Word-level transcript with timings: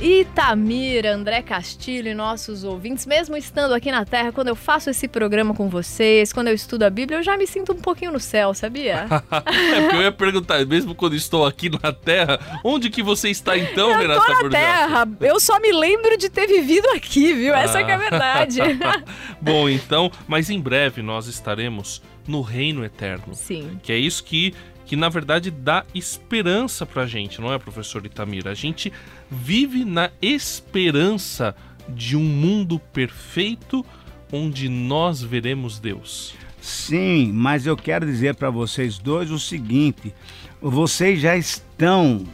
Itamir, 0.00 1.06
André 1.06 1.42
Castilho 1.42 2.08
e 2.08 2.14
nossos 2.14 2.62
ouvintes, 2.62 3.04
mesmo 3.04 3.36
estando 3.36 3.74
aqui 3.74 3.90
na 3.90 4.04
Terra, 4.04 4.30
quando 4.30 4.46
eu 4.46 4.54
faço 4.54 4.88
esse 4.90 5.08
programa 5.08 5.54
com 5.54 5.68
vocês, 5.68 6.32
quando 6.32 6.48
eu 6.48 6.54
estudo 6.54 6.84
a 6.84 6.90
Bíblia, 6.90 7.18
eu 7.18 7.22
já 7.22 7.36
me 7.36 7.46
sinto 7.46 7.72
um 7.72 7.80
pouquinho 7.80 8.12
no 8.12 8.20
céu, 8.20 8.54
sabia? 8.54 9.06
é 9.30 9.80
porque 9.80 9.96
eu 9.96 10.02
ia 10.02 10.12
perguntar, 10.12 10.64
mesmo 10.64 10.94
quando 10.94 11.16
estou 11.16 11.44
aqui 11.44 11.68
na 11.68 11.92
Terra, 11.92 12.38
onde 12.62 12.90
que 12.90 13.02
você 13.02 13.28
está 13.28 13.58
então, 13.58 13.90
eu 13.90 13.98
Renata? 13.98 14.32
Eu 14.32 14.42
na 14.44 14.50
Terra, 14.50 15.08
eu 15.20 15.40
só 15.40 15.58
me 15.58 15.72
lembro 15.72 16.16
de 16.16 16.28
ter 16.28 16.46
vivido 16.46 16.88
aqui, 16.90 17.32
viu? 17.32 17.52
Essa 17.54 17.78
ah. 17.78 17.80
é 17.80 17.92
a 17.92 17.96
verdade. 17.96 18.60
Bom, 19.42 19.68
então, 19.68 20.12
mas 20.28 20.48
em 20.48 20.60
breve 20.60 21.02
nós 21.02 21.26
estaremos 21.26 22.00
no 22.26 22.40
reino 22.40 22.84
eterno. 22.84 23.34
Sim. 23.34 23.80
Que 23.82 23.92
é 23.92 23.98
isso 23.98 24.22
que 24.22 24.54
que 24.88 24.96
na 24.96 25.10
verdade 25.10 25.50
dá 25.50 25.84
esperança 25.94 26.86
pra 26.86 27.06
gente, 27.06 27.42
não 27.42 27.52
é, 27.52 27.58
professor 27.58 28.04
Itamir? 28.06 28.48
A 28.48 28.54
gente 28.54 28.90
vive 29.30 29.84
na 29.84 30.10
esperança 30.20 31.54
de 31.90 32.16
um 32.16 32.24
mundo 32.24 32.80
perfeito 32.92 33.84
onde 34.32 34.66
nós 34.66 35.22
veremos 35.22 35.78
Deus. 35.78 36.34
Sim, 36.58 37.30
mas 37.34 37.66
eu 37.66 37.76
quero 37.76 38.06
dizer 38.06 38.34
para 38.34 38.48
vocês 38.48 38.98
dois 38.98 39.30
o 39.30 39.38
seguinte: 39.38 40.14
vocês 40.60 41.20
já 41.20 41.36
estão 41.36 42.24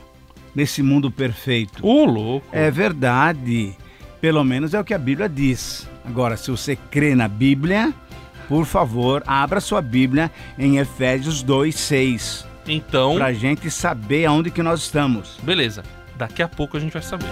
nesse 0.54 0.80
mundo 0.80 1.10
perfeito. 1.10 1.84
Ô, 1.84 2.02
oh, 2.02 2.04
louco! 2.04 2.46
É 2.52 2.70
verdade. 2.70 3.76
Pelo 4.20 4.44
menos 4.44 4.74
é 4.74 4.80
o 4.80 4.84
que 4.84 4.94
a 4.94 4.98
Bíblia 4.98 5.28
diz. 5.28 5.88
Agora, 6.04 6.36
se 6.36 6.52
você 6.52 6.76
crê 6.76 7.16
na 7.16 7.26
Bíblia, 7.26 7.92
por 8.48 8.64
favor, 8.66 9.22
abra 9.26 9.60
sua 9.60 9.80
Bíblia 9.80 10.30
em 10.58 10.78
Efésios 10.78 11.42
2:6. 11.42 12.46
Então, 12.66 13.16
pra 13.16 13.32
gente 13.32 13.70
saber 13.70 14.26
aonde 14.26 14.50
que 14.50 14.62
nós 14.62 14.80
estamos. 14.80 15.38
Beleza. 15.42 15.82
Daqui 16.16 16.42
a 16.42 16.48
pouco 16.48 16.76
a 16.76 16.80
gente 16.80 16.92
vai 16.92 17.02
saber. 17.02 17.28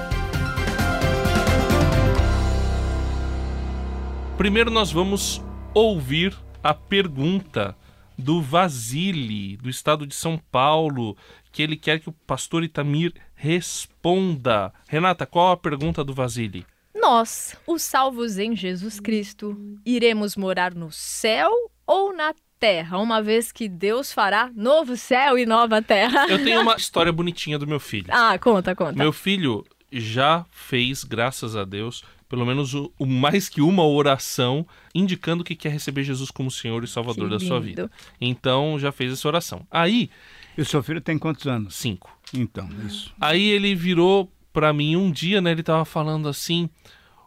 Primeiro 4.36 4.70
nós 4.70 4.90
vamos 4.90 5.42
ouvir 5.72 6.36
a 6.62 6.74
pergunta 6.74 7.76
do 8.18 8.40
Vasile, 8.40 9.56
do 9.56 9.70
estado 9.70 10.06
de 10.06 10.14
São 10.14 10.38
Paulo, 10.50 11.16
que 11.50 11.62
ele 11.62 11.76
quer 11.76 12.00
que 12.00 12.08
o 12.08 12.12
pastor 12.26 12.62
Itamir 12.64 13.14
responda. 13.34 14.72
Renata, 14.88 15.26
qual 15.26 15.52
a 15.52 15.56
pergunta 15.56 16.04
do 16.04 16.14
Vasile? 16.14 16.66
Nós, 16.94 17.56
os 17.66 17.82
salvos 17.82 18.38
em 18.38 18.54
Jesus 18.54 19.00
Cristo, 19.00 19.56
iremos 19.84 20.36
morar 20.36 20.74
no 20.74 20.90
céu 20.92 21.50
ou 21.86 22.14
na 22.14 22.34
terra, 22.58 22.98
uma 22.98 23.20
vez 23.20 23.50
que 23.50 23.68
Deus 23.68 24.12
fará 24.12 24.50
novo 24.54 24.96
céu 24.96 25.36
e 25.36 25.44
nova 25.44 25.82
terra? 25.82 26.28
Eu 26.28 26.44
tenho 26.44 26.60
uma 26.60 26.76
história 26.78 27.12
bonitinha 27.12 27.58
do 27.58 27.66
meu 27.66 27.80
filho. 27.80 28.06
Ah, 28.08 28.38
conta, 28.38 28.74
conta. 28.74 28.92
Meu 28.92 29.12
filho 29.12 29.64
já 29.90 30.46
fez, 30.50 31.02
graças 31.02 31.56
a 31.56 31.64
Deus, 31.64 32.04
pelo 32.28 32.46
menos 32.46 32.72
o, 32.72 32.92
o, 32.98 33.04
mais 33.04 33.48
que 33.48 33.60
uma 33.60 33.84
oração 33.84 34.66
indicando 34.94 35.42
que 35.44 35.56
quer 35.56 35.70
receber 35.70 36.04
Jesus 36.04 36.30
como 36.30 36.50
Senhor 36.50 36.84
e 36.84 36.86
Salvador 36.86 37.28
da 37.28 37.40
sua 37.40 37.60
vida. 37.60 37.90
Então 38.20 38.78
já 38.78 38.92
fez 38.92 39.12
essa 39.12 39.28
oração. 39.28 39.66
Aí. 39.70 40.08
E 40.56 40.62
o 40.62 40.64
seu 40.64 40.82
filho 40.82 41.00
tem 41.00 41.18
quantos 41.18 41.46
anos? 41.46 41.74
Cinco. 41.74 42.16
Então, 42.32 42.68
isso. 42.86 43.12
Aí 43.20 43.42
ele 43.50 43.74
virou 43.74 44.30
para 44.52 44.72
mim 44.72 44.96
um 44.96 45.10
dia, 45.10 45.40
né? 45.40 45.50
Ele 45.50 45.62
tava 45.62 45.84
falando 45.84 46.28
assim: 46.28 46.68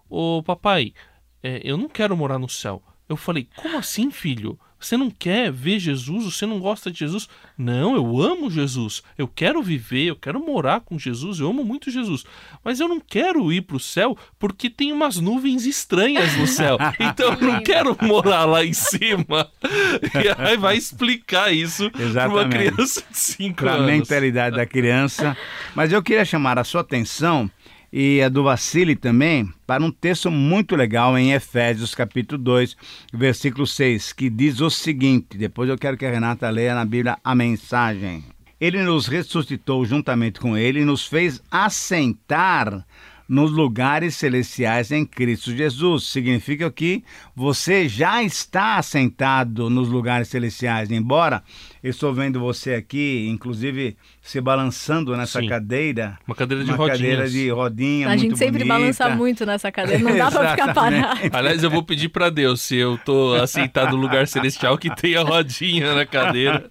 Ô 0.09 0.43
papai, 0.43 0.93
é, 1.41 1.61
eu 1.63 1.77
não 1.77 1.89
quero 1.89 2.15
morar 2.15 2.39
no 2.39 2.49
céu. 2.49 2.81
Eu 3.07 3.17
falei: 3.17 3.47
Como 3.55 3.77
assim, 3.77 4.11
filho? 4.11 4.59
Você 4.79 4.97
não 4.97 5.09
quer 5.09 5.51
ver 5.51 5.79
Jesus? 5.79 6.25
Você 6.25 6.45
não 6.45 6.59
gosta 6.59 6.91
de 6.91 6.99
Jesus? 6.99 7.27
Não, 7.57 7.95
eu 7.95 8.21
amo 8.21 8.51
Jesus. 8.51 9.01
Eu 9.17 9.27
quero 9.27 9.61
viver, 9.63 10.05
eu 10.05 10.15
quero 10.15 10.39
morar 10.39 10.81
com 10.81 10.99
Jesus. 10.99 11.39
Eu 11.39 11.49
amo 11.49 11.63
muito 11.63 11.89
Jesus. 11.89 12.23
Mas 12.63 12.79
eu 12.79 12.87
não 12.87 12.99
quero 12.99 13.51
ir 13.51 13.61
para 13.61 13.77
o 13.77 13.79
céu 13.79 14.17
porque 14.37 14.69
tem 14.69 14.91
umas 14.91 15.17
nuvens 15.17 15.65
estranhas 15.65 16.35
no 16.37 16.47
céu. 16.47 16.77
Então 16.99 17.33
eu 17.33 17.41
não 17.41 17.61
quero 17.61 17.95
morar 18.01 18.45
lá 18.45 18.65
em 18.65 18.73
cima. 18.73 19.49
E 20.13 20.41
aí 20.41 20.57
vai 20.57 20.75
explicar 20.75 21.53
isso 21.53 21.89
para 21.91 22.29
uma 22.29 22.47
criança 22.47 23.03
de 23.09 23.17
5 23.17 23.45
anos. 23.45 23.55
Para 23.55 23.75
a 23.75 23.87
mentalidade 23.87 24.55
da 24.55 24.65
criança. 24.65 25.37
Mas 25.73 25.91
eu 25.91 26.01
queria 26.01 26.25
chamar 26.25 26.57
a 26.57 26.63
sua 26.63 26.81
atenção 26.81 27.49
e 27.91 28.21
a 28.21 28.29
do 28.29 28.43
Vassili 28.43 28.95
também, 28.95 29.49
para 29.65 29.83
um 29.83 29.91
texto 29.91 30.29
muito 30.29 30.75
legal 30.75 31.17
em 31.17 31.33
Efésios 31.33 31.95
capítulo 31.95 32.41
2, 32.41 32.75
versículo 33.13 33.65
6, 33.65 34.13
que 34.13 34.29
diz 34.29 34.59
o 34.61 34.69
seguinte, 34.69 35.37
depois 35.37 35.69
eu 35.69 35.77
quero 35.77 35.97
que 35.97 36.05
a 36.05 36.11
Renata 36.11 36.49
leia 36.49 36.75
na 36.75 36.85
Bíblia 36.85 37.17
a 37.23 37.35
mensagem. 37.35 38.23
Ele 38.59 38.81
nos 38.83 39.07
ressuscitou 39.07 39.85
juntamente 39.85 40.39
com 40.39 40.57
ele 40.57 40.81
e 40.81 40.85
nos 40.85 41.05
fez 41.05 41.41
assentar 41.51 42.85
nos 43.27 43.51
lugares 43.51 44.15
celestiais 44.15 44.91
em 44.91 45.05
Cristo 45.05 45.55
Jesus. 45.55 46.03
Significa 46.05 46.69
que 46.71 47.03
você 47.35 47.87
já 47.89 48.21
está 48.23 48.77
assentado 48.77 49.69
nos 49.69 49.89
lugares 49.89 50.27
celestiais, 50.27 50.91
embora 50.91 51.43
eu 51.83 51.89
estou 51.89 52.13
vendo 52.13 52.39
você 52.39 52.73
aqui, 52.73 53.27
inclusive 53.29 53.95
se 54.21 54.41
balançando 54.41 55.15
nessa 55.15 55.39
Sim. 55.39 55.47
cadeira. 55.47 56.17
Uma 56.27 56.35
cadeira 56.35 56.63
de 56.63 56.71
uma 56.71 56.77
rodinhas. 56.77 56.99
cadeira 56.99 57.29
de 57.29 57.49
rodinha, 57.49 58.09
A 58.09 58.17
gente 58.17 58.37
sempre 58.37 58.59
bonita. 58.63 58.73
balança 58.79 59.09
muito 59.09 59.45
nessa 59.45 59.71
cadeira, 59.71 60.03
não 60.03 60.15
dá 60.17 60.31
para 60.31 60.51
ficar 60.51 60.73
parado. 60.73 61.19
Aliás, 61.31 61.63
eu 61.63 61.69
vou 61.69 61.83
pedir 61.83 62.09
para 62.09 62.29
Deus, 62.29 62.61
se 62.61 62.75
eu 62.75 62.97
tô 62.97 63.33
assentado 63.35 63.95
no 63.95 64.01
lugar 64.01 64.27
celestial, 64.27 64.77
que 64.77 64.93
tenha 64.95 65.21
rodinha 65.21 65.93
na 65.93 66.05
cadeira, 66.05 66.65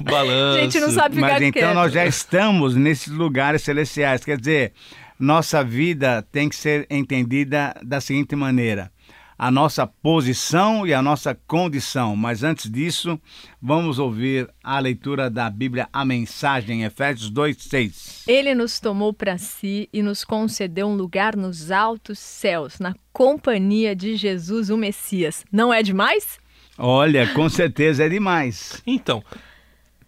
o 0.00 0.02
balanço. 0.04 0.58
A 0.58 0.62
gente 0.62 0.80
não 0.80 0.90
sabe 0.90 1.16
ficar 1.16 1.26
Mas 1.28 1.42
então 1.42 1.62
quieto. 1.62 1.74
nós 1.74 1.92
já 1.92 2.06
estamos 2.06 2.74
nesses 2.74 3.12
lugares 3.12 3.62
celestiais, 3.62 4.24
quer 4.24 4.38
dizer, 4.38 4.72
nossa 5.18 5.62
vida 5.62 6.22
tem 6.32 6.48
que 6.48 6.56
ser 6.56 6.86
entendida 6.90 7.74
da 7.82 8.00
seguinte 8.00 8.34
maneira: 8.34 8.90
a 9.38 9.50
nossa 9.50 9.86
posição 9.86 10.86
e 10.86 10.94
a 10.94 11.02
nossa 11.02 11.34
condição. 11.46 12.16
Mas 12.16 12.42
antes 12.42 12.70
disso, 12.70 13.20
vamos 13.60 13.98
ouvir 13.98 14.48
a 14.62 14.78
leitura 14.78 15.28
da 15.28 15.48
Bíblia, 15.50 15.88
a 15.92 16.04
mensagem, 16.04 16.84
Efésios 16.84 17.30
2:6. 17.30 18.24
Ele 18.26 18.54
nos 18.54 18.80
tomou 18.80 19.12
para 19.12 19.38
si 19.38 19.88
e 19.92 20.02
nos 20.02 20.24
concedeu 20.24 20.86
um 20.88 20.96
lugar 20.96 21.36
nos 21.36 21.70
altos 21.70 22.18
céus, 22.18 22.78
na 22.78 22.94
companhia 23.12 23.94
de 23.94 24.16
Jesus, 24.16 24.70
o 24.70 24.76
Messias. 24.76 25.44
Não 25.50 25.72
é 25.72 25.82
demais? 25.82 26.38
Olha, 26.76 27.32
com 27.32 27.48
certeza 27.48 28.04
é 28.04 28.08
demais. 28.08 28.82
Então, 28.86 29.22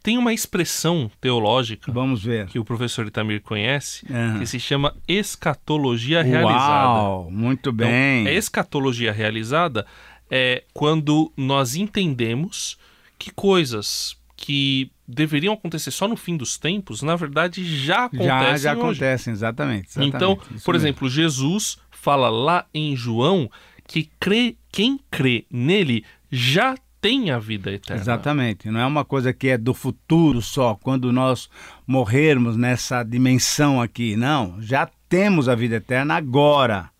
tem 0.07 0.17
uma 0.19 0.33
expressão 0.33 1.11
teológica 1.21 1.91
Vamos 1.91 2.23
ver. 2.23 2.47
que 2.47 2.61
o 2.61 2.65
professor 2.65 3.05
Itamir 3.09 3.43
conhece, 3.43 4.07
Aham. 4.09 4.39
que 4.39 4.47
se 4.47 4.61
chama 4.61 4.95
escatologia 5.09 6.23
realizada. 6.23 6.87
Uau, 7.01 7.29
muito 7.29 7.71
Então, 7.71 7.89
bem. 7.89 8.25
a 8.29 8.33
escatologia 8.33 9.11
realizada 9.11 9.85
é 10.31 10.63
quando 10.73 11.33
nós 11.37 11.75
entendemos 11.75 12.79
que 13.19 13.33
coisas 13.33 14.17
que 14.37 14.93
deveriam 15.09 15.55
acontecer 15.55 15.91
só 15.91 16.07
no 16.07 16.17
fim 16.17 16.37
dos 16.37 16.57
tempos, 16.57 17.03
na 17.03 17.17
verdade 17.17 17.65
já 17.65 18.05
acontecem 18.05 18.29
já 18.29 18.57
já 18.59 18.73
acontecem, 18.75 19.33
exatamente. 19.33 19.89
exatamente. 19.89 20.15
Então, 20.15 20.37
por 20.37 20.53
mesmo. 20.53 20.77
exemplo, 20.77 21.09
Jesus 21.09 21.79
fala 21.91 22.29
lá 22.29 22.65
em 22.73 22.95
João 22.95 23.51
que 23.89 24.09
crê, 24.21 24.55
quem 24.71 25.01
crê 25.11 25.45
nele 25.51 26.05
já 26.31 26.77
tem 27.07 27.31
a 27.31 27.39
vida 27.39 27.71
eterna. 27.71 28.03
Exatamente. 28.03 28.69
Não 28.71 28.81
é 28.81 28.87
uma 28.87 29.05
coisa 29.05 29.33
que 29.33 29.49
é 29.49 29.57
do 29.59 29.73
futuro 29.73 30.43
só, 30.43 30.75
quando 30.75 31.13
nós 31.13 31.49
morrermos 31.87 32.57
nessa 32.57 33.03
dimensão 33.05 33.81
aqui. 33.81 34.17
Não, 34.17 34.57
já 34.61 34.89
temos 35.09 35.49
a 35.49 35.55
vida 35.55 35.77
eterna 35.77 36.17
agora. 36.17 36.91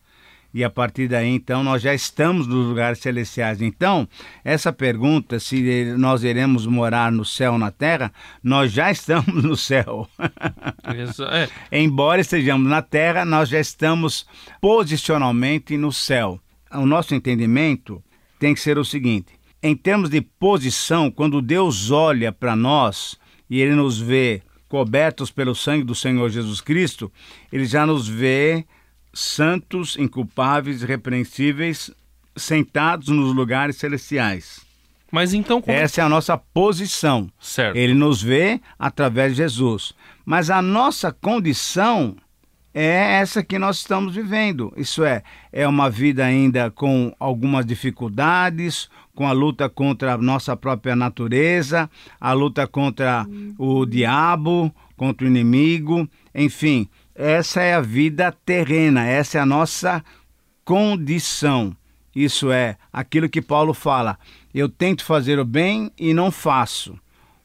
E 0.53 0.63
a 0.63 0.69
partir 0.69 1.07
daí, 1.09 1.27
então, 1.27 1.61
nós 1.61 1.81
já 1.83 1.93
estamos 1.93 2.47
nos 2.47 2.65
lugares 2.67 2.99
celestiais. 2.99 3.61
Então, 3.61 4.07
essa 4.43 4.71
pergunta, 4.73 5.39
se 5.39 5.93
nós 5.97 6.23
iremos 6.23 6.65
morar 6.65 7.11
no 7.11 7.23
céu 7.25 7.53
ou 7.53 7.59
na 7.59 7.69
terra, 7.69 8.11
nós 8.41 8.71
já 8.71 8.89
estamos 8.89 9.27
no 9.43 9.55
céu. 9.57 10.07
Exa- 10.95 11.49
É, 11.69 11.79
Embora 11.79 12.21
estejamos 12.21 12.67
na 12.67 12.81
terra, 12.81 13.25
nós 13.25 13.49
já 13.49 13.59
estamos 13.59 14.25
posicionalmente 14.61 15.77
no 15.77 15.91
céu. 15.91 16.39
O 16.71 16.85
nosso 16.85 17.13
entendimento 17.13 18.01
tem 18.39 18.53
que 18.53 18.59
ser 18.61 18.77
o 18.79 18.85
seguinte: 18.85 19.33
em 19.61 19.75
termos 19.75 20.09
de 20.09 20.21
posição, 20.21 21.09
quando 21.09 21.41
Deus 21.41 21.91
olha 21.91 22.31
para 22.31 22.55
nós 22.55 23.17
e 23.49 23.59
ele 23.61 23.75
nos 23.75 23.99
vê 23.99 24.41
cobertos 24.67 25.31
pelo 25.31 25.55
sangue 25.55 25.83
do 25.83 25.95
Senhor 25.95 26.29
Jesus 26.29 26.61
Cristo, 26.61 27.11
ele 27.51 27.65
já 27.65 27.85
nos 27.85 28.07
vê 28.07 28.65
santos, 29.13 29.97
inculpáveis, 29.97 30.83
irrepreensíveis, 30.83 31.89
sentados 32.35 33.07
nos 33.07 33.33
lugares 33.33 33.77
celestiais. 33.77 34.61
mas 35.11 35.33
então 35.33 35.61
como... 35.61 35.75
Essa 35.75 36.01
é 36.01 36.03
a 36.03 36.09
nossa 36.09 36.37
posição. 36.37 37.31
Certo. 37.39 37.75
Ele 37.75 37.93
nos 37.93 38.21
vê 38.21 38.61
através 38.77 39.31
de 39.31 39.37
Jesus. 39.37 39.93
Mas 40.25 40.49
a 40.49 40.61
nossa 40.61 41.11
condição 41.11 42.15
é 42.79 43.19
essa 43.21 43.43
que 43.43 43.57
nós 43.57 43.77
estamos 43.77 44.13
vivendo. 44.13 44.71
Isso 44.77 45.03
é, 45.03 45.23
é 45.51 45.67
uma 45.67 45.89
vida 45.89 46.23
ainda 46.23 46.69
com 46.69 47.11
algumas 47.19 47.65
dificuldades, 47.65 48.87
com 49.15 49.27
a 49.27 49.31
luta 49.31 49.67
contra 49.67 50.13
a 50.13 50.17
nossa 50.17 50.55
própria 50.55 50.95
natureza, 50.95 51.89
a 52.21 52.33
luta 52.33 52.67
contra 52.67 53.25
o 53.57 53.83
diabo, 53.83 54.71
contra 54.95 55.25
o 55.25 55.29
inimigo, 55.29 56.07
enfim, 56.35 56.87
essa 57.15 57.61
é 57.61 57.73
a 57.73 57.81
vida 57.81 58.31
terrena, 58.45 59.07
essa 59.07 59.39
é 59.39 59.41
a 59.41 59.45
nossa 59.45 60.03
condição. 60.63 61.75
Isso 62.15 62.51
é 62.51 62.77
aquilo 62.93 63.27
que 63.27 63.41
Paulo 63.41 63.73
fala: 63.73 64.19
eu 64.53 64.69
tento 64.69 65.03
fazer 65.03 65.39
o 65.39 65.45
bem 65.45 65.91
e 65.97 66.13
não 66.13 66.31
faço. 66.31 66.95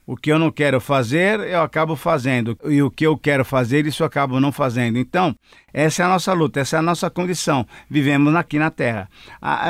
O 0.04 0.16
que 0.16 0.32
eu 0.32 0.38
não 0.38 0.50
quero 0.50 0.80
fazer, 0.80 1.38
eu 1.40 1.62
acabo 1.62 1.94
fazendo. 1.94 2.58
E 2.64 2.82
o 2.82 2.90
que 2.90 3.06
eu 3.06 3.16
quero 3.16 3.44
fazer, 3.44 3.86
isso 3.86 4.02
eu 4.02 4.06
acabo 4.06 4.40
não 4.40 4.50
fazendo. 4.50 4.98
Então, 4.98 5.34
essa 5.72 6.02
é 6.02 6.06
a 6.06 6.08
nossa 6.08 6.32
luta, 6.32 6.60
essa 6.60 6.76
é 6.76 6.78
a 6.80 6.82
nossa 6.82 7.08
condição. 7.08 7.66
Vivemos 7.88 8.34
aqui 8.34 8.58
na 8.58 8.70
Terra. 8.70 9.08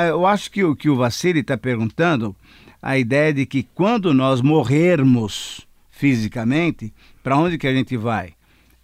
Eu 0.09 0.25
acho 0.25 0.49
que 0.49 0.63
o 0.63 0.75
que 0.75 0.89
o 0.89 0.95
Vassili 0.95 1.41
está 1.41 1.55
perguntando, 1.55 2.35
a 2.81 2.97
ideia 2.97 3.31
de 3.31 3.45
que 3.45 3.63
quando 3.75 4.13
nós 4.13 4.41
morrermos 4.41 5.67
fisicamente, 5.91 6.91
para 7.21 7.37
onde 7.37 7.57
que 7.57 7.67
a 7.67 7.73
gente 7.73 7.95
vai? 7.95 8.33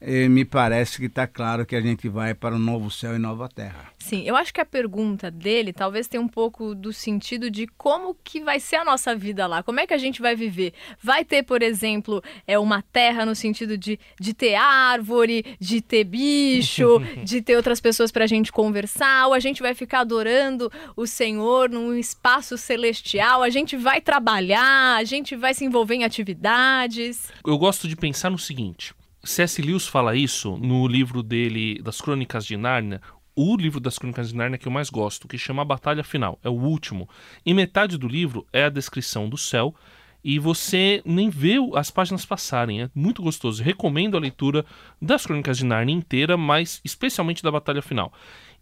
Me 0.02 0.46
parece 0.46 0.98
que 0.98 1.06
está 1.06 1.28
claro 1.28 1.66
que 1.66 1.76
a 1.76 1.82
gente 1.82 2.08
vai 2.08 2.34
para 2.34 2.56
um 2.56 2.60
novo 2.60 2.90
céu 2.90 3.16
e 3.16 3.20
nova 3.20 3.50
terra. 3.50 3.92
Sim, 3.98 4.24
eu 4.26 4.36
acho 4.36 4.54
que 4.54 4.62
a 4.62 4.66
pergunta 4.66 5.30
dele 5.30 5.74
talvez 5.74 6.08
tenha 6.08 6.22
um 6.22 6.28
pouco 6.28 6.74
do 6.74 6.94
sentido 6.94 7.52
de 7.52 7.68
como 7.68 8.16
que 8.24 8.40
vai 8.40 8.60
ser 8.60 8.78
a 8.78 8.86
nossa 8.86 9.14
vida 9.14 9.46
lá, 9.46 9.62
como 9.62 9.80
é 9.80 9.88
que 9.88 9.94
a 9.94 9.98
gente 9.98 10.22
vai 10.22 10.36
viver. 10.36 10.74
Vai 11.04 11.26
ter, 11.26 11.44
por 11.44 11.62
exemplo, 11.62 12.24
é 12.48 12.58
uma 12.58 12.82
terra 12.82 13.26
no 13.26 13.36
sentido 13.36 13.78
de, 13.78 14.00
de 14.20 14.34
ter 14.34 14.56
árvore, 14.56 15.58
de 15.60 15.82
ter 15.82 16.06
bicho, 16.06 17.00
de 17.24 17.42
ter 17.42 17.58
outras 17.58 17.82
pessoas 17.82 18.12
para 18.12 18.24
a 18.24 18.28
gente 18.28 18.52
conversar, 18.52 19.28
ou 19.28 19.34
a 19.34 19.40
gente 19.40 19.62
vai 19.62 19.74
ficar 19.74 20.00
adorando 20.00 20.72
o 20.96 21.06
Senhor 21.06 21.70
num 21.70 21.94
espaço 21.94 22.58
celestial, 22.58 23.44
a 23.44 23.50
gente 23.50 23.76
vai 23.76 24.00
trabalhar, 24.00 24.96
a 24.96 25.04
gente 25.04 25.36
vai 25.36 25.54
se 25.54 25.66
envolver 25.66 25.96
em 25.96 26.04
atividades. 26.06 27.30
Eu 27.46 27.58
gosto 27.58 27.88
de 27.88 27.96
pensar 27.96 28.30
no 28.30 28.40
seguinte 28.40 28.94
C.S. 29.24 29.62
Lewis 29.62 29.88
fala 29.88 30.16
isso 30.16 30.58
no 30.58 30.88
livro 30.88 31.22
dele 31.22 31.82
das 31.82 32.00
Crônicas 32.00 32.46
de 32.46 32.56
Nárnia, 32.56 33.02
o 33.36 33.56
livro 33.56 33.80
das 33.80 33.98
Crônicas 33.98 34.30
de 34.30 34.36
Nárnia 34.36 34.58
que 34.58 34.68
eu 34.68 34.72
mais 34.72 34.90
gosto, 34.90 35.28
que 35.28 35.38
chama 35.38 35.62
A 35.62 35.66
Batalha 35.66 36.04
Final, 36.04 36.40
é 36.44 36.50
o 36.50 36.54
último. 36.54 37.08
E 37.46 37.54
metade 37.54 37.98
do 37.98 38.08
livro 38.08 38.46
é 38.52 38.66
a 38.66 38.70
descrição 38.70 39.30
do 39.30 39.38
céu 39.38 39.76
e 40.24 40.38
você 40.38 41.02
nem 41.06 41.30
vê 41.30 41.56
as 41.76 41.90
páginas 41.90 42.26
passarem, 42.26 42.82
é 42.82 42.90
muito 42.94 43.22
gostoso. 43.22 43.64
recomendo 43.64 44.18
a 44.18 44.20
leitura 44.20 44.66
das 45.02 45.26
Crônicas 45.26 45.58
de 45.58 45.66
Nárnia 45.66 45.96
inteira, 45.96 46.36
mas 46.36 46.82
especialmente 46.84 47.42
da 47.42 47.52
Batalha 47.52 47.82
Final. 47.82 48.12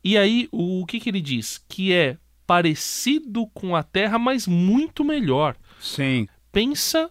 E 0.04 0.18
aí, 0.18 0.48
o 0.52 0.86
que, 0.86 1.00
que 1.00 1.10
ele 1.10 1.22
diz? 1.22 1.64
Que 1.68 1.92
é 1.94 2.18
parecido 2.46 3.48
com 3.48 3.76
a 3.76 3.84
Terra, 3.84 4.20
mas 4.20 4.48
muito 4.48 5.04
melhor. 5.04 5.56
Sim. 5.80 6.28
Pensa 6.52 7.10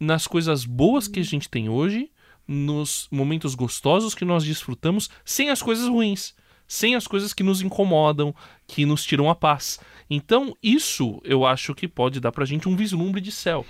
nas 0.00 0.26
coisas 0.26 0.64
boas 0.64 1.06
que 1.06 1.20
a 1.20 1.24
gente 1.24 1.48
tem 1.48 1.68
hoje 1.68 2.10
nos 2.46 3.08
momentos 3.10 3.54
gostosos 3.54 4.14
que 4.14 4.24
nós 4.24 4.44
desfrutamos 4.44 5.10
sem 5.24 5.50
as 5.50 5.62
coisas 5.62 5.88
ruins, 5.88 6.34
sem 6.68 6.94
as 6.94 7.06
coisas 7.06 7.32
que 7.32 7.42
nos 7.42 7.60
incomodam, 7.60 8.34
que 8.66 8.84
nos 8.86 9.04
tiram 9.04 9.30
a 9.30 9.34
paz. 9.34 9.80
Então, 10.08 10.54
isso 10.62 11.20
eu 11.24 11.44
acho 11.44 11.74
que 11.74 11.88
pode 11.88 12.20
dar 12.20 12.32
pra 12.32 12.44
gente 12.44 12.68
um 12.68 12.76
vislumbre 12.76 13.20
de 13.20 13.32
céu. 13.32 13.66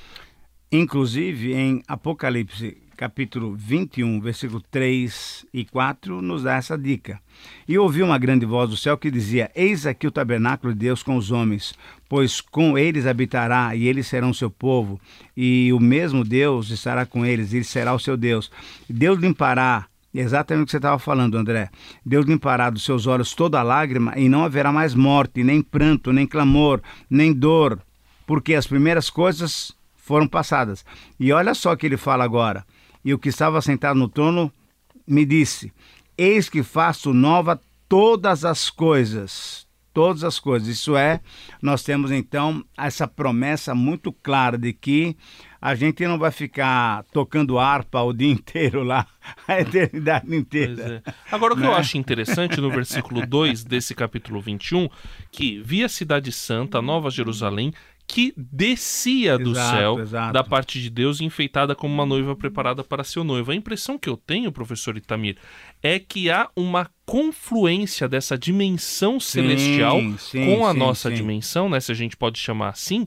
Inclusive, 0.71 1.55
em 1.55 1.83
Apocalipse 1.87 2.86
capítulo 2.97 3.55
21, 3.55 4.21
versículo 4.21 4.63
3 4.71 5.47
e 5.53 5.65
4, 5.67 6.23
nos 6.23 6.45
dá 6.45 6.57
essa 6.57 6.79
dica. 6.79 7.21
E 7.69 7.79
ouvi 7.79 8.03
uma 8.03 8.17
grande 8.17 8.47
voz 8.47 8.71
do 8.71 8.77
céu 8.77 8.97
que 8.97 9.11
dizia: 9.11 9.51
Eis 9.55 9.87
aqui 9.87 10.07
o 10.07 10.11
tabernáculo 10.11 10.73
de 10.73 10.79
Deus 10.81 11.03
com 11.03 11.17
os 11.17 11.31
homens, 11.31 11.75
pois 12.09 12.41
com 12.41 12.79
eles 12.79 13.07
habitará, 13.07 13.77
e 13.77 13.87
eles 13.87 14.07
serão 14.07 14.33
seu 14.33 14.51
povo, 14.51 14.99
e 15.37 15.71
o 15.73 15.79
mesmo 15.79 16.25
Deus 16.25 16.71
estará 16.71 17.05
com 17.05 17.25
eles, 17.25 17.53
e 17.53 17.57
ele 17.57 17.65
será 17.65 17.93
o 17.93 18.01
seu 18.01 18.17
Deus. 18.17 18.51
Deus 18.89 19.19
limpará 19.19 19.87
Exatamente 20.15 20.63
o 20.63 20.65
que 20.65 20.71
você 20.71 20.79
estava 20.79 20.99
falando, 20.99 21.37
André. 21.37 21.69
Deus 22.03 22.25
limpará 22.25 22.71
dos 22.71 22.83
seus 22.83 23.07
olhos 23.07 23.35
toda 23.35 23.63
lágrima 23.63 24.15
e 24.17 24.31
não 24.31 24.45
haverá 24.45 24.73
mais 24.73 24.95
morte, 24.95 25.45
nem 25.45 25.61
pranto, 25.61 26.11
nem 26.11 26.27
clamor, 26.27 26.81
nem 27.11 27.35
dor, 27.35 27.79
porque 28.27 28.55
as 28.55 28.67
primeiras 28.67 29.11
coisas 29.11 29.73
foram 29.95 30.27
passadas. 30.27 30.87
E 31.21 31.33
olha 31.33 31.53
só 31.53 31.73
o 31.73 31.77
que 31.77 31.85
ele 31.85 31.99
fala 31.99 32.25
agora 32.25 32.65
e 33.07 33.15
o 33.15 33.19
que 33.21 33.29
estava 33.29 33.63
sentado 33.63 33.97
no 33.97 34.09
trono 34.09 34.53
me 35.07 35.25
disse: 35.25 35.73
Eis 36.19 36.49
que 36.49 36.65
faço 36.65 37.15
nova 37.15 37.61
todas 37.89 38.45
as 38.45 38.69
coisas. 38.69 39.65
Todas 39.95 40.25
as 40.25 40.41
coisas. 40.41 40.67
Isso 40.69 40.97
é, 40.97 41.21
nós 41.63 41.85
temos 41.85 42.11
então 42.11 42.65
essa 42.77 43.07
promessa 43.07 43.77
muito 43.77 44.13
clara 44.13 44.59
de 44.59 44.73
que 44.73 45.17
a 45.63 45.75
gente 45.77 46.05
não 46.07 46.19
vai 46.19 46.33
ficar 46.33 47.05
tocando 47.13 47.61
harpa 47.61 48.03
o 48.03 48.13
dia 48.13 48.29
inteiro 48.33 48.83
lá, 48.83 49.07
a 49.47 49.61
eternidade 49.61 50.35
inteira. 50.35 51.03
É. 51.07 51.13
Agora, 51.31 51.55
o 51.55 51.57
que 51.57 51.63
né? 51.63 51.69
eu 51.69 51.75
acho 51.75 51.97
interessante 51.97 52.61
no 52.61 52.71
versículo 52.71 53.25
2 53.25 53.63
desse 53.63 53.95
capítulo 53.95 54.41
21, 54.41 54.89
que 55.31 55.63
via 55.63 55.87
a 55.87 55.89
cidade 55.89 56.33
santa, 56.33 56.83
Nova 56.83 57.09
Jerusalém, 57.09 57.73
que 58.07 58.33
descia 58.37 59.37
do 59.37 59.51
exato, 59.51 59.77
céu 59.77 59.99
exato. 59.99 60.33
da 60.33 60.45
parte 60.45 60.81
de 60.81 60.89
Deus, 60.89 61.21
enfeitada 61.21 61.75
como 61.75 61.93
uma 61.93 62.07
noiva 62.07 62.37
preparada 62.37 62.85
para 62.85 63.03
seu 63.03 63.25
noivo. 63.25 63.51
A 63.51 63.55
impressão 63.55 63.99
que 63.99 64.09
eu 64.09 64.17
tenho, 64.17 64.53
professor 64.53 64.97
Itamir, 64.97 65.37
é 65.83 65.99
que 65.99 66.31
há 66.31 66.49
uma 66.55 66.89
confluência 67.05 68.09
dessa 68.09 68.39
dimensão 68.39 69.19
sim, 69.19 69.41
celestial 69.41 70.01
sim, 70.19 70.47
com 70.47 70.67
a 70.67 70.73
sim, 70.73 70.79
nossa 70.79 71.11
dimensão, 71.11 71.69
né, 71.69 71.81
se 71.81 71.91
a 71.91 71.95
gente 71.95 72.17
pode 72.17 72.39
chamar 72.39 72.71
assim, 72.71 73.05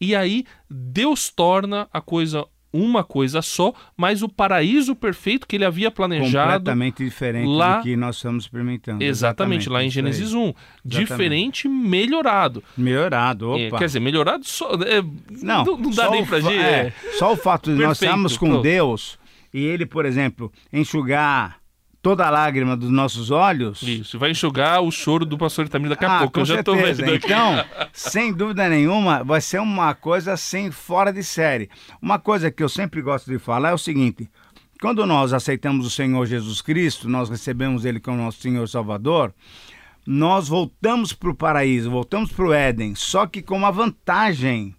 e 0.00 0.14
aí 0.16 0.44
Deus 0.68 1.30
torna 1.30 1.88
a 1.92 2.00
coisa 2.00 2.44
uma 2.72 3.04
coisa 3.04 3.42
só, 3.42 3.72
mas 3.96 4.22
o 4.22 4.28
paraíso 4.28 4.96
perfeito 4.96 5.46
que 5.46 5.56
ele 5.56 5.64
havia 5.64 5.90
planejado. 5.90 6.52
Completamente 6.52 7.04
diferente 7.04 7.48
lá... 7.48 7.78
do 7.78 7.82
que 7.82 7.96
nós 7.96 8.16
estamos 8.16 8.44
experimentando. 8.44 9.02
Exatamente, 9.02 9.66
Exatamente 9.66 9.68
lá 9.68 9.84
em 9.84 9.90
Gênesis 9.90 10.32
1. 10.32 10.40
Exatamente. 10.40 10.54
Diferente, 10.84 11.68
melhorado. 11.68 12.62
Melhorado, 12.76 13.58
é, 13.58 13.66
opa. 13.66 13.76
É, 13.76 13.78
quer 13.78 13.86
dizer, 13.86 14.00
melhorado 14.00 14.46
só. 14.46 14.72
É, 14.74 15.02
não, 15.42 15.64
não, 15.64 15.78
não 15.78 15.90
dá 15.90 16.10
nem 16.10 16.24
pra 16.24 16.40
gente. 16.40 16.54
É, 16.54 16.92
só 17.18 17.32
o 17.32 17.36
fato 17.36 17.70
de 17.70 17.76
Perfeito, 17.76 17.88
nós 17.88 18.02
estarmos 18.02 18.36
com 18.36 18.48
pronto. 18.48 18.62
Deus 18.62 19.18
e 19.52 19.64
Ele, 19.64 19.84
por 19.84 20.06
exemplo, 20.06 20.50
enxugar 20.72 21.61
toda 22.02 22.26
a 22.26 22.30
lágrima 22.30 22.76
dos 22.76 22.90
nossos 22.90 23.30
olhos. 23.30 23.80
Isso, 23.82 24.18
vai 24.18 24.32
enxugar 24.32 24.82
o 24.82 24.90
choro 24.90 25.24
do 25.24 25.38
pastor 25.38 25.66
Itamir 25.66 25.88
daqui 25.88 26.04
ah, 26.04 26.16
a 26.16 26.18
pouco. 26.18 26.34
Com 26.34 26.40
eu 26.40 26.44
já 26.44 26.54
certeza. 26.56 26.76
tô 26.76 26.82
vendo 26.82 27.14
aqui. 27.14 27.26
Então, 27.26 27.64
sem 27.94 28.32
dúvida 28.32 28.68
nenhuma, 28.68 29.22
vai 29.22 29.40
ser 29.40 29.60
uma 29.60 29.94
coisa 29.94 30.32
assim 30.32 30.70
fora 30.72 31.12
de 31.12 31.22
série. 31.22 31.70
Uma 32.02 32.18
coisa 32.18 32.50
que 32.50 32.62
eu 32.62 32.68
sempre 32.68 33.00
gosto 33.00 33.30
de 33.30 33.38
falar 33.38 33.70
é 33.70 33.74
o 33.74 33.78
seguinte: 33.78 34.28
quando 34.80 35.06
nós 35.06 35.32
aceitamos 35.32 35.86
o 35.86 35.90
Senhor 35.90 36.26
Jesus 36.26 36.60
Cristo, 36.60 37.08
nós 37.08 37.30
recebemos 37.30 37.84
Ele 37.84 38.00
como 38.00 38.16
nosso 38.16 38.40
Senhor 38.42 38.68
Salvador, 38.68 39.32
nós 40.04 40.48
voltamos 40.48 41.12
para 41.12 41.30
o 41.30 41.34
paraíso, 41.34 41.88
voltamos 41.88 42.32
para 42.32 42.44
o 42.44 42.52
Éden, 42.52 42.96
só 42.96 43.26
que 43.26 43.40
com 43.40 43.56
uma 43.56 43.70
vantagem, 43.70 44.74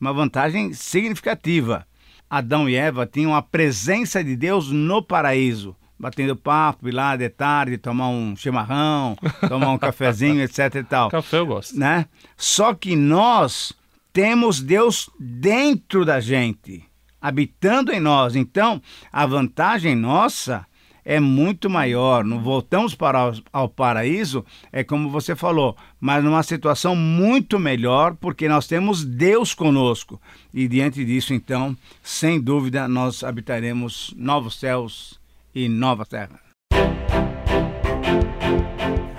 uma 0.00 0.12
vantagem 0.12 0.72
significativa. 0.72 1.84
Adão 2.28 2.68
e 2.68 2.74
Eva 2.74 3.06
tinham 3.06 3.36
a 3.36 3.42
presença 3.42 4.22
de 4.22 4.34
Deus 4.34 4.70
no 4.70 5.00
paraíso 5.00 5.76
batendo 5.98 6.36
papo, 6.36 6.88
ir 6.88 6.92
lá 6.92 7.16
de 7.16 7.28
tarde, 7.28 7.78
tomar 7.78 8.08
um 8.08 8.36
chimarrão, 8.36 9.16
tomar 9.48 9.70
um 9.70 9.78
cafezinho, 9.78 10.42
etc 10.42 10.74
e 10.74 10.84
tal. 10.84 11.10
Café 11.10 11.38
eu 11.38 11.46
gosto. 11.46 11.78
Né? 11.78 12.06
Só 12.36 12.74
que 12.74 12.94
nós 12.94 13.72
temos 14.12 14.60
Deus 14.60 15.10
dentro 15.18 16.04
da 16.04 16.20
gente, 16.20 16.84
habitando 17.20 17.92
em 17.92 18.00
nós. 18.00 18.36
Então, 18.36 18.80
a 19.12 19.26
vantagem 19.26 19.94
nossa 19.94 20.66
é 21.06 21.20
muito 21.20 21.70
maior. 21.70 22.24
Não 22.24 22.42
voltamos 22.42 22.94
para 22.94 23.32
ao 23.52 23.68
paraíso, 23.68 24.44
é 24.72 24.82
como 24.82 25.08
você 25.08 25.36
falou, 25.36 25.76
mas 26.00 26.22
numa 26.22 26.42
situação 26.42 26.96
muito 26.96 27.58
melhor, 27.58 28.16
porque 28.16 28.48
nós 28.48 28.66
temos 28.66 29.04
Deus 29.04 29.54
conosco. 29.54 30.20
E 30.52 30.66
diante 30.66 31.04
disso, 31.04 31.32
então, 31.32 31.76
sem 32.02 32.40
dúvida, 32.40 32.88
nós 32.88 33.22
habitaremos 33.22 34.12
novos 34.16 34.58
céus 34.58 35.20
e 35.56 35.70
nova 35.70 36.04
terra. 36.04 36.38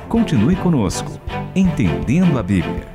Continue 0.08 0.56
conosco, 0.56 1.20
entendendo 1.56 2.38
a 2.38 2.44
Bíblia. 2.44 2.86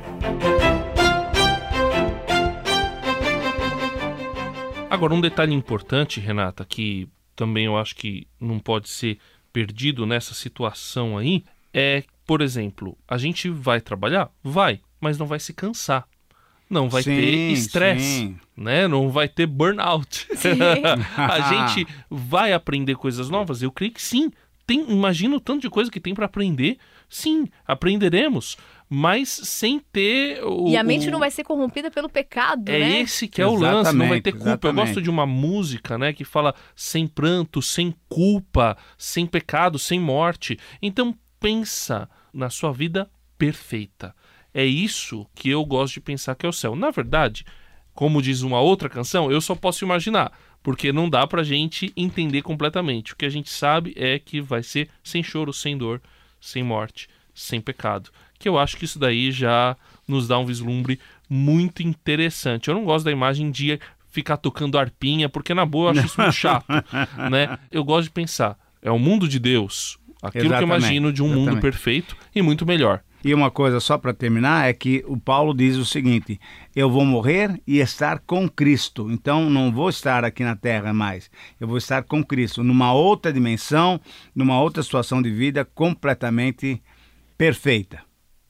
Agora, 4.89 5.13
um 5.13 5.19
detalhe 5.19 5.53
importante, 5.53 6.21
Renata, 6.21 6.63
que 6.63 7.09
também 7.35 7.65
eu 7.65 7.77
acho 7.77 7.97
que 7.97 8.25
não 8.39 8.59
pode 8.59 8.87
ser 8.87 9.19
perdido 9.51 10.05
nessa 10.05 10.33
situação 10.33 11.17
aí, 11.17 11.43
é, 11.73 12.05
por 12.25 12.41
exemplo, 12.41 12.97
a 13.05 13.17
gente 13.17 13.49
vai 13.49 13.81
trabalhar? 13.81 14.31
Vai, 14.41 14.79
mas 15.01 15.17
não 15.17 15.25
vai 15.25 15.39
se 15.39 15.53
cansar. 15.53 16.07
Não 16.73 16.89
vai 16.89 17.03
sim, 17.03 17.15
ter 17.15 17.51
estresse, 17.51 18.35
né? 18.57 18.87
Não 18.87 19.09
vai 19.09 19.29
ter 19.29 19.45
burnout. 19.45 20.27
a 21.15 21.41
gente 21.41 21.87
vai 22.09 22.51
aprender 22.51 22.95
coisas 22.95 23.29
novas? 23.29 23.61
Eu 23.61 23.71
creio 23.71 23.91
que 23.91 24.01
sim. 24.01 24.31
tem, 24.65 24.89
imagina 24.89 25.35
o 25.35 25.39
tanto 25.39 25.61
de 25.61 25.69
coisa 25.69 25.91
que 25.91 25.99
tem 25.99 26.13
para 26.13 26.25
aprender. 26.25 26.77
Sim, 27.07 27.47
aprenderemos, 27.67 28.57
mas 28.89 29.29
sem 29.29 29.79
ter 29.79 30.43
o. 30.43 30.67
E 30.67 30.75
a 30.75 30.83
mente 30.83 31.07
o... 31.07 31.11
não 31.11 31.19
vai 31.19 31.29
ser 31.29 31.43
corrompida 31.43 31.91
pelo 31.91 32.09
pecado, 32.09 32.69
é 32.69 32.79
né? 32.79 33.01
esse 33.01 33.27
que 33.27 33.41
é 33.41 33.45
o 33.45 33.53
lance, 33.53 33.95
não 33.95 34.07
vai 34.07 34.19
ter 34.19 34.31
culpa. 34.31 34.49
Exatamente. 34.49 34.79
Eu 34.79 34.85
gosto 34.85 35.01
de 35.01 35.09
uma 35.09 35.25
música, 35.25 35.97
né, 35.97 36.11
que 36.11 36.23
fala 36.23 36.55
sem 36.75 37.07
pranto, 37.07 37.61
sem 37.61 37.93
culpa, 38.09 38.75
sem 38.97 39.27
pecado, 39.27 39.77
sem 39.77 39.99
morte. 39.99 40.57
Então 40.81 41.15
pensa 41.39 42.09
na 42.33 42.49
sua 42.49 42.71
vida 42.71 43.09
perfeita. 43.37 44.15
É 44.53 44.65
isso 44.65 45.25
que 45.33 45.49
eu 45.49 45.65
gosto 45.65 45.95
de 45.95 46.01
pensar 46.01 46.35
que 46.35 46.45
é 46.45 46.49
o 46.49 46.53
céu. 46.53 46.75
Na 46.75 46.91
verdade, 46.91 47.45
como 47.93 48.21
diz 48.21 48.41
uma 48.41 48.59
outra 48.59 48.89
canção, 48.89 49.31
eu 49.31 49.41
só 49.41 49.55
posso 49.55 49.83
imaginar, 49.83 50.31
porque 50.61 50.91
não 50.91 51.09
dá 51.09 51.25
pra 51.25 51.43
gente 51.43 51.91
entender 51.95 52.41
completamente. 52.41 53.13
O 53.13 53.15
que 53.15 53.25
a 53.25 53.29
gente 53.29 53.49
sabe 53.49 53.93
é 53.95 54.19
que 54.19 54.41
vai 54.41 54.63
ser 54.63 54.89
sem 55.03 55.23
choro, 55.23 55.53
sem 55.53 55.77
dor, 55.77 56.01
sem 56.39 56.63
morte, 56.63 57.07
sem 57.33 57.59
pecado. 57.59 58.09
Que 58.37 58.49
eu 58.49 58.57
acho 58.57 58.77
que 58.77 58.85
isso 58.85 58.99
daí 58.99 59.31
já 59.31 59.75
nos 60.07 60.27
dá 60.27 60.37
um 60.37 60.45
vislumbre 60.45 60.99
muito 61.29 61.81
interessante. 61.81 62.67
Eu 62.67 62.75
não 62.75 62.83
gosto 62.83 63.05
da 63.05 63.11
imagem 63.11 63.49
de 63.49 63.79
ficar 64.09 64.37
tocando 64.37 64.77
arpinha, 64.77 65.27
porque 65.27 65.53
na 65.53 65.65
boa 65.65 65.87
eu 65.87 65.91
acho 65.91 66.05
isso 66.05 66.21
muito 66.21 66.35
chato, 66.35 66.67
né? 67.31 67.57
Eu 67.71 67.83
gosto 67.83 68.05
de 68.05 68.11
pensar, 68.11 68.57
é 68.81 68.91
o 68.91 68.99
mundo 68.99 69.27
de 69.27 69.39
Deus, 69.39 69.97
aquilo 70.21 70.45
Exatamente, 70.45 70.57
que 70.57 70.63
eu 70.63 70.77
imagino 70.77 71.13
de 71.13 71.23
um 71.23 71.27
mundo 71.27 71.41
exatamente. 71.41 71.61
perfeito 71.61 72.17
e 72.35 72.41
muito 72.41 72.65
melhor. 72.65 73.01
E 73.23 73.33
uma 73.33 73.49
coisa 73.49 73.79
só 73.79 73.97
para 73.97 74.13
terminar 74.13 74.69
é 74.69 74.73
que 74.73 75.03
o 75.07 75.17
Paulo 75.17 75.53
diz 75.53 75.77
o 75.77 75.85
seguinte: 75.85 76.39
eu 76.75 76.89
vou 76.89 77.05
morrer 77.05 77.61
e 77.65 77.79
estar 77.79 78.19
com 78.19 78.49
Cristo. 78.49 79.09
Então 79.09 79.49
não 79.49 79.71
vou 79.71 79.89
estar 79.89 80.25
aqui 80.25 80.43
na 80.43 80.55
terra 80.55 80.91
mais. 80.91 81.31
Eu 81.59 81.67
vou 81.67 81.77
estar 81.77 82.03
com 82.03 82.23
Cristo 82.23 82.63
numa 82.63 82.91
outra 82.93 83.31
dimensão, 83.31 83.99
numa 84.35 84.59
outra 84.59 84.83
situação 84.83 85.21
de 85.21 85.31
vida 85.31 85.63
completamente 85.63 86.81
perfeita. 87.37 88.01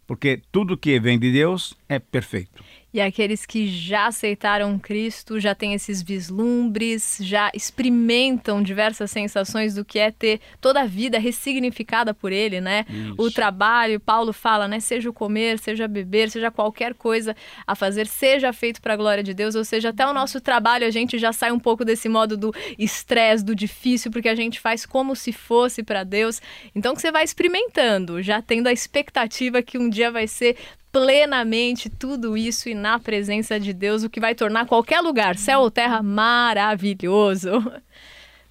Porque 0.07 0.41
tudo 0.51 0.77
que 0.77 0.99
vem 0.99 1.19
de 1.19 1.31
Deus 1.31 1.75
é 1.87 1.99
perfeito. 1.99 2.63
E 2.93 3.01
aqueles 3.01 3.43
que 3.45 3.67
já 3.67 4.05
aceitaram 4.05 4.77
Cristo, 4.77 5.39
já 5.39 5.55
têm 5.55 5.73
esses 5.73 6.03
vislumbres, 6.03 7.17
já 7.21 7.49
experimentam 7.53 8.61
diversas 8.61 9.09
sensações 9.09 9.73
do 9.73 9.83
que 9.83 9.97
é 9.97 10.11
ter 10.11 10.39
toda 10.61 10.81
a 10.81 10.85
vida 10.85 11.17
ressignificada 11.17 12.13
por 12.13 12.31
Ele, 12.31 12.61
né? 12.61 12.85
O 13.17 13.31
trabalho, 13.31 13.99
Paulo 13.99 14.31
fala, 14.31 14.67
né? 14.67 14.79
Seja 14.79 15.09
o 15.09 15.13
comer, 15.13 15.57
seja 15.57 15.87
beber, 15.87 16.29
seja 16.29 16.51
qualquer 16.51 16.93
coisa 16.93 17.35
a 17.65 17.73
fazer, 17.73 18.05
seja 18.05 18.53
feito 18.53 18.79
para 18.79 18.93
a 18.93 18.97
glória 18.97 19.23
de 19.23 19.33
Deus, 19.33 19.55
ou 19.55 19.65
seja, 19.65 19.89
até 19.89 20.05
o 20.05 20.13
nosso 20.13 20.39
trabalho 20.39 20.85
a 20.85 20.91
gente 20.91 21.17
já 21.17 21.33
sai 21.33 21.51
um 21.51 21.59
pouco 21.59 21.83
desse 21.83 22.07
modo 22.07 22.37
do 22.37 22.53
estresse, 22.77 23.43
do 23.43 23.55
difícil, 23.55 24.11
porque 24.11 24.29
a 24.29 24.35
gente 24.35 24.59
faz 24.59 24.85
como 24.85 25.15
se 25.15 25.31
fosse 25.31 25.81
para 25.81 26.03
Deus. 26.03 26.39
Então 26.75 26.93
que 26.93 27.01
você 27.01 27.11
vai 27.11 27.23
experimentando, 27.23 28.21
já 28.21 28.39
tendo 28.39 28.67
a 28.67 28.71
expectativa 28.73 29.63
que 29.63 29.79
um 29.79 29.89
dia 29.89 30.11
vai 30.11 30.27
ser 30.27 30.57
plenamente 30.93 31.89
tudo 31.89 32.37
isso 32.37 32.69
e 32.69 32.75
na 32.75 32.99
presença 32.99 33.59
de 33.59 33.73
Deus, 33.73 34.03
o 34.03 34.09
que 34.09 34.19
vai 34.19 34.35
tornar 34.35 34.67
qualquer 34.67 35.01
lugar, 35.01 35.35
céu 35.35 35.61
ou 35.61 35.71
terra, 35.71 36.03
maravilhoso. 36.03 37.49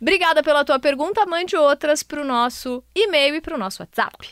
Obrigada 0.00 0.42
pela 0.42 0.64
tua 0.64 0.80
pergunta. 0.80 1.24
Mande 1.24 1.56
outras 1.56 2.02
para 2.02 2.20
o 2.20 2.24
nosso 2.24 2.82
e-mail 2.92 3.36
e 3.36 3.40
para 3.40 3.54
o 3.54 3.58
nosso 3.58 3.80
WhatsApp. 3.80 4.30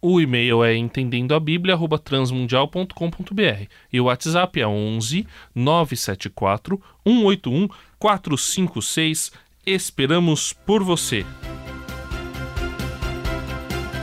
O 0.00 0.18
e-mail 0.20 0.64
é 0.64 0.74
entendendoabíblia@transmundial.com.br 0.74 3.66
e 3.92 4.00
o 4.00 4.04
WhatsApp 4.04 4.58
é 4.60 4.66
11 4.66 5.26
974 5.54 6.82
181 7.06 7.68
456. 7.98 9.30
Esperamos 9.66 10.54
por 10.54 10.82
você. 10.82 11.26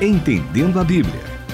Entendendo 0.02 0.80
a 0.80 0.84
Bíblia, 0.86 1.29